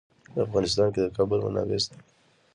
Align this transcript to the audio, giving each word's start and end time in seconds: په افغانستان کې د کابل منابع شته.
په 0.33 0.39
افغانستان 0.45 0.87
کې 0.93 0.99
د 1.03 1.07
کابل 1.17 1.39
منابع 1.45 1.79
شته. 1.83 1.95